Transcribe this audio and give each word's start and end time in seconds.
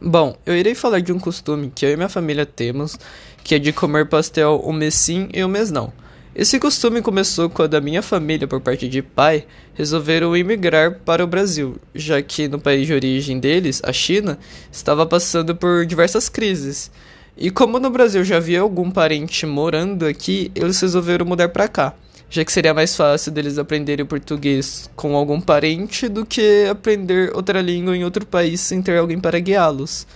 Bom, 0.00 0.36
eu 0.44 0.56
irei 0.56 0.74
falar 0.74 1.00
de 1.00 1.12
um 1.12 1.18
costume 1.18 1.72
que 1.74 1.84
eu 1.84 1.90
e 1.90 1.96
minha 1.96 2.08
família 2.08 2.46
temos, 2.46 2.98
que 3.42 3.54
é 3.54 3.58
de 3.58 3.72
comer 3.72 4.08
pastel 4.08 4.62
um 4.64 4.72
mês 4.72 4.94
sim 4.94 5.28
e 5.32 5.44
um 5.44 5.48
mês 5.48 5.70
não. 5.70 5.92
Esse 6.34 6.58
costume 6.58 7.02
começou 7.02 7.50
quando 7.50 7.74
a 7.74 7.80
minha 7.80 8.00
família, 8.00 8.48
por 8.48 8.60
parte 8.60 8.88
de 8.88 9.02
pai, 9.02 9.44
resolveram 9.74 10.34
emigrar 10.34 11.00
para 11.04 11.22
o 11.22 11.26
Brasil, 11.26 11.76
já 11.94 12.22
que 12.22 12.48
no 12.48 12.58
país 12.58 12.86
de 12.86 12.94
origem 12.94 13.38
deles, 13.38 13.82
a 13.84 13.92
China, 13.92 14.38
estava 14.70 15.04
passando 15.04 15.54
por 15.54 15.84
diversas 15.84 16.28
crises. 16.28 16.90
E 17.36 17.50
como 17.50 17.78
no 17.78 17.90
Brasil 17.90 18.24
já 18.24 18.38
havia 18.38 18.60
algum 18.60 18.90
parente 18.90 19.44
morando 19.44 20.06
aqui, 20.06 20.50
eles 20.54 20.80
resolveram 20.80 21.26
mudar 21.26 21.50
para 21.50 21.68
cá, 21.68 21.94
já 22.32 22.42
que 22.46 22.50
seria 22.50 22.72
mais 22.72 22.96
fácil 22.96 23.30
deles 23.30 23.58
aprenderem 23.58 24.06
português 24.06 24.88
com 24.96 25.14
algum 25.14 25.38
parente 25.38 26.08
do 26.08 26.24
que 26.24 26.66
aprender 26.66 27.30
outra 27.36 27.60
língua 27.60 27.94
em 27.94 28.04
outro 28.04 28.24
país 28.24 28.58
sem 28.58 28.80
ter 28.80 28.96
alguém 28.96 29.20
para 29.20 29.38
guiá-los. 29.38 30.06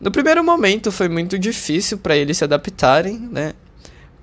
No 0.00 0.12
primeiro 0.12 0.44
momento 0.44 0.92
foi 0.92 1.08
muito 1.08 1.36
difícil 1.36 1.98
para 1.98 2.16
eles 2.16 2.38
se 2.38 2.44
adaptarem, 2.44 3.18
né? 3.18 3.52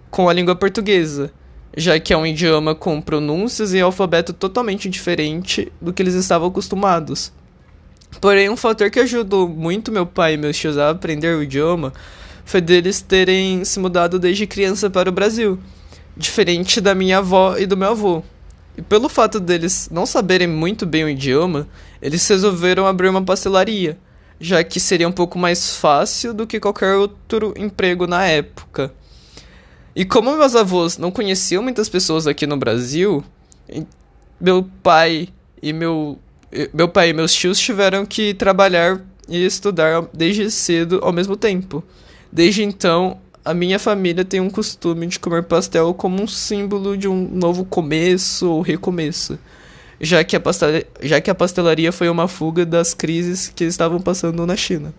com 0.09 0.29
a 0.29 0.33
língua 0.33 0.55
portuguesa, 0.55 1.29
já 1.75 1.99
que 1.99 2.13
é 2.13 2.17
um 2.17 2.25
idioma 2.25 2.73
com 2.73 3.01
pronúncias 3.01 3.73
e 3.73 3.81
alfabeto 3.81 4.31
totalmente 4.31 4.89
diferente 4.89 5.69
do 5.81 5.91
que 5.91 6.01
eles 6.01 6.13
estavam 6.13 6.47
acostumados. 6.47 7.33
Porém, 8.21 8.49
um 8.49 8.55
fator 8.55 8.89
que 8.89 9.01
ajudou 9.01 9.49
muito 9.49 9.91
meu 9.91 10.05
pai 10.05 10.35
e 10.35 10.37
meus 10.37 10.57
tios 10.57 10.77
a 10.77 10.91
aprender 10.91 11.35
o 11.35 11.43
idioma 11.43 11.91
foi 12.45 12.61
deles 12.61 13.01
terem 13.01 13.65
se 13.65 13.81
mudado 13.81 14.17
desde 14.17 14.47
criança 14.47 14.89
para 14.89 15.09
o 15.09 15.11
Brasil, 15.11 15.59
diferente 16.17 16.81
da 16.81 16.95
minha 16.95 17.19
avó 17.19 17.57
e 17.57 17.65
do 17.65 17.77
meu 17.77 17.91
avô. 17.91 18.23
E 18.77 18.81
pelo 18.81 19.09
fato 19.09 19.39
deles 19.39 19.89
não 19.91 20.05
saberem 20.05 20.47
muito 20.47 20.85
bem 20.85 21.03
o 21.03 21.09
idioma, 21.09 21.67
eles 22.01 22.27
resolveram 22.27 22.85
abrir 22.85 23.09
uma 23.09 23.23
pastelaria, 23.23 23.97
já 24.39 24.63
que 24.63 24.79
seria 24.79 25.07
um 25.07 25.11
pouco 25.11 25.37
mais 25.39 25.75
fácil 25.77 26.33
do 26.33 26.45
que 26.45 26.59
qualquer 26.59 26.95
outro 26.95 27.53
emprego 27.57 28.05
na 28.05 28.25
época. 28.25 28.93
E 29.95 30.05
como 30.05 30.35
meus 30.37 30.55
avós 30.55 30.97
não 30.97 31.09
conheciam 31.09 31.63
muitas 31.63 31.89
pessoas 31.89 32.27
aqui 32.27 32.45
no 32.45 32.55
Brasil, 32.55 33.23
meu 34.39 34.69
pai 34.83 35.29
e 35.61 35.73
meu 35.73 36.19
meu 36.73 36.87
pai 36.87 37.09
e 37.09 37.13
meus 37.13 37.33
tios 37.33 37.59
tiveram 37.59 38.05
que 38.05 38.33
trabalhar 38.33 39.01
e 39.27 39.45
estudar 39.45 40.07
desde 40.13 40.49
cedo 40.49 40.99
ao 41.01 41.11
mesmo 41.11 41.35
tempo. 41.35 41.83
Desde 42.31 42.63
então, 42.63 43.19
a 43.47 43.53
minha 43.53 43.79
família 43.79 44.25
tem 44.25 44.41
um 44.41 44.49
costume 44.49 45.07
de 45.07 45.17
comer 45.19 45.43
pastel 45.43 45.93
como 45.93 46.21
um 46.21 46.27
símbolo 46.27 46.97
de 46.97 47.07
um 47.07 47.29
novo 47.29 47.63
começo 47.63 48.49
ou 48.49 48.61
recomeço, 48.61 49.39
já 50.01 50.21
que 50.23 50.35
a, 50.35 50.39
pastel... 50.39 50.83
já 51.01 51.21
que 51.21 51.31
a 51.31 51.35
pastelaria 51.35 51.93
foi 51.93 52.09
uma 52.09 52.27
fuga 52.27 52.65
das 52.65 52.93
crises 52.93 53.47
que 53.55 53.63
estavam 53.63 54.01
passando 54.01 54.45
na 54.45 54.57
China. 54.57 54.93